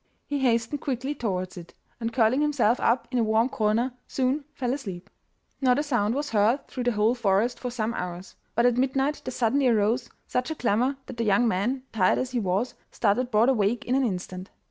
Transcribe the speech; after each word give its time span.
He 0.25 0.39
hastened 0.39 0.81
quickly 0.81 1.13
towards 1.13 1.57
it, 1.57 1.75
and 1.99 2.11
curling 2.11 2.41
himself 2.41 2.79
up 2.79 3.07
in 3.11 3.19
a 3.19 3.23
warm 3.23 3.49
corner 3.49 3.93
soon 4.07 4.45
fell 4.55 4.73
asleep. 4.73 5.11
Not 5.61 5.77
a 5.77 5.83
sound 5.83 6.15
was 6.15 6.31
heard 6.31 6.67
through 6.67 6.85
the 6.85 6.93
whole 6.93 7.13
forest 7.13 7.59
for 7.59 7.69
some 7.69 7.93
hours, 7.93 8.35
but 8.55 8.65
at 8.65 8.77
midnight 8.77 9.21
there 9.23 9.31
suddenly 9.31 9.67
arose 9.67 10.09
such 10.25 10.49
a 10.49 10.55
clamour 10.55 10.95
that 11.05 11.17
the 11.17 11.23
young 11.23 11.47
man, 11.47 11.83
tired 11.93 12.17
as 12.17 12.31
he 12.31 12.39
was, 12.39 12.73
started 12.89 13.29
broad 13.29 13.49
awake 13.49 13.85
in 13.85 13.93
an 13.93 14.03
instant. 14.03 14.49